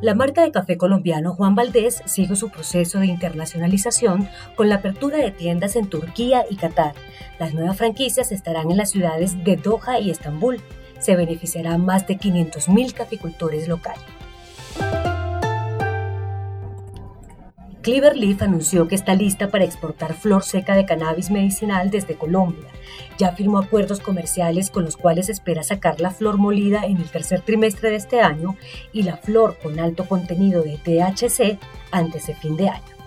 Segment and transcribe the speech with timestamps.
[0.00, 5.18] La marca de café colombiano Juan Valdés sigue su proceso de internacionalización con la apertura
[5.18, 6.94] de tiendas en Turquía y Qatar.
[7.40, 10.60] Las nuevas franquicias estarán en las ciudades de Doha y Estambul.
[11.00, 14.17] Se beneficiarán más de 500.000 caficultores locales.
[17.88, 22.68] Cleverleaf anunció que está lista para exportar flor seca de cannabis medicinal desde Colombia.
[23.16, 27.40] Ya firmó acuerdos comerciales con los cuales espera sacar la flor molida en el tercer
[27.40, 28.56] trimestre de este año
[28.92, 31.58] y la flor con alto contenido de THC
[31.90, 32.97] antes de fin de año.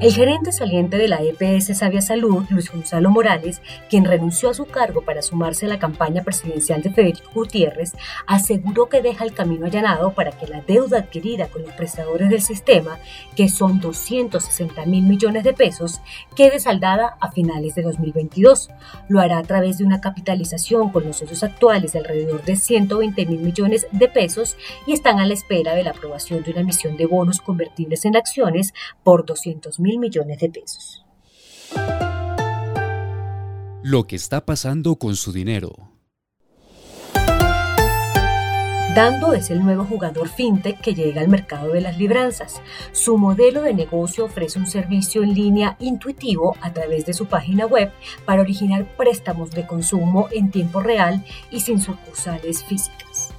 [0.00, 4.64] El gerente saliente de la EPS Sabia Salud, Luis Gonzalo Morales, quien renunció a su
[4.64, 7.92] cargo para sumarse a la campaña presidencial de Federico Gutiérrez,
[8.26, 12.40] aseguró que deja el camino allanado para que la deuda adquirida con los prestadores del
[12.40, 12.98] sistema,
[13.36, 16.00] que son 260 mil millones de pesos,
[16.34, 18.70] quede saldada a finales de 2022.
[19.06, 23.26] Lo hará a través de una capitalización con los socios actuales de alrededor de 120
[23.26, 26.96] mil millones de pesos y están a la espera de la aprobación de una emisión
[26.96, 28.72] de bonos convertibles en acciones
[29.04, 31.04] por 200 mil millones de pesos.
[33.82, 35.90] Lo que está pasando con su dinero.
[38.94, 42.60] Dando es el nuevo jugador fintech que llega al mercado de las libranzas.
[42.90, 47.66] Su modelo de negocio ofrece un servicio en línea intuitivo a través de su página
[47.66, 47.92] web
[48.24, 53.32] para originar préstamos de consumo en tiempo real y sin sucursales físicas.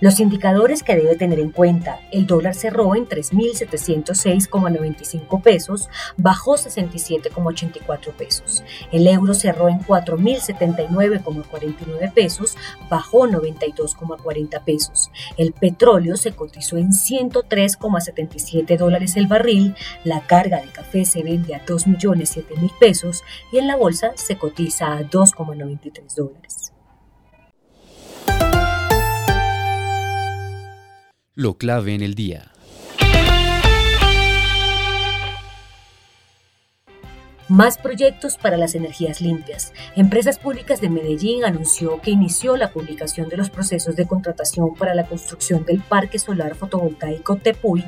[0.00, 8.12] Los indicadores que debe tener en cuenta, el dólar cerró en 3.706,95 pesos, bajó 67,84
[8.12, 8.62] pesos.
[8.92, 12.56] El euro cerró en 4.079,49 pesos,
[12.88, 15.10] bajó 92,40 pesos.
[15.36, 19.74] El petróleo se cotizó en 103,77 dólares el barril,
[20.04, 24.92] la carga de café se vende a 2.007.000 pesos y en la bolsa se cotiza
[24.92, 26.72] a 2,93 dólares.
[31.38, 32.50] Lo clave en el día.
[37.48, 39.72] Más proyectos para las energías limpias.
[39.96, 44.94] Empresas Públicas de Medellín anunció que inició la publicación de los procesos de contratación para
[44.94, 47.86] la construcción del Parque Solar Fotovoltaico Tepuy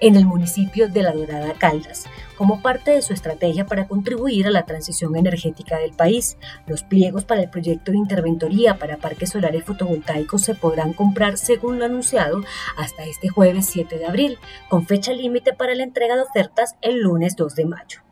[0.00, 2.06] en el municipio de La Dorada Caldas,
[2.38, 6.38] como parte de su estrategia para contribuir a la transición energética del país.
[6.66, 11.78] Los pliegos para el proyecto de interventoría para parques solares fotovoltaicos se podrán comprar según
[11.78, 12.42] lo anunciado
[12.78, 14.38] hasta este jueves 7 de abril,
[14.70, 18.11] con fecha límite para la entrega de ofertas el lunes 2 de mayo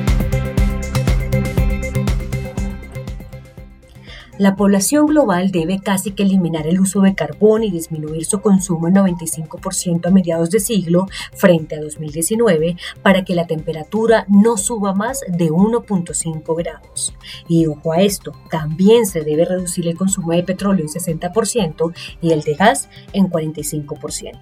[4.37, 8.87] La población global debe casi que eliminar el uso de carbón y disminuir su consumo
[8.87, 14.93] en 95% a mediados de siglo frente a 2019 para que la temperatura no suba
[14.93, 17.13] más de 1.5 grados.
[17.47, 22.31] Y ojo a esto, también se debe reducir el consumo de petróleo en 60% y
[22.31, 24.39] el de gas en 45%.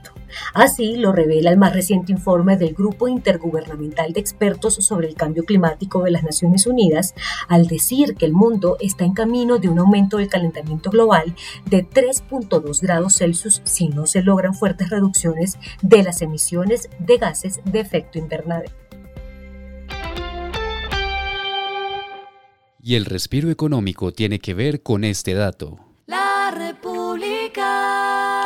[0.53, 5.43] Así lo revela el más reciente informe del Grupo Intergubernamental de Expertos sobre el Cambio
[5.43, 7.15] Climático de las Naciones Unidas
[7.47, 11.35] al decir que el mundo está en camino de un aumento del calentamiento global
[11.65, 17.61] de 3.2 grados Celsius si no se logran fuertes reducciones de las emisiones de gases
[17.65, 18.73] de efecto invernadero.
[22.81, 25.79] Y el respiro económico tiene que ver con este dato.
[26.07, 28.38] La República.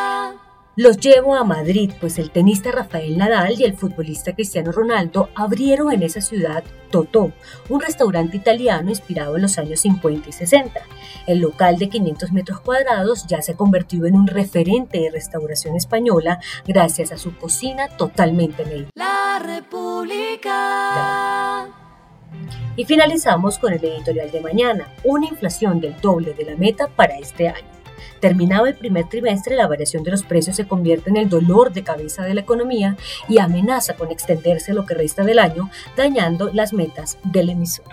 [0.75, 5.91] Los llevo a Madrid, pues el tenista Rafael Nadal y el futbolista Cristiano Ronaldo abrieron
[5.91, 7.31] en esa ciudad Totò,
[7.69, 10.81] un restaurante italiano inspirado en los años 50 y 60.
[11.27, 15.75] El local de 500 metros cuadrados ya se ha convertido en un referente de restauración
[15.75, 18.89] española gracias a su cocina totalmente mediterránea.
[18.95, 20.49] La República.
[22.75, 27.19] Y finalizamos con el editorial de mañana, una inflación del doble de la meta para
[27.19, 27.82] este año.
[28.19, 31.83] Terminado el primer trimestre, la variación de los precios se convierte en el dolor de
[31.83, 32.97] cabeza de la economía
[33.27, 37.85] y amenaza con extenderse lo que resta del año, dañando las metas del emisor.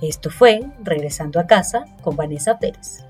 [0.00, 3.05] Esto fue Regresando a casa con Vanessa Pérez.